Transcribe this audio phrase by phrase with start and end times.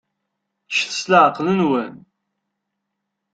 [0.69, 1.93] Ččet s leɛqel-nwen.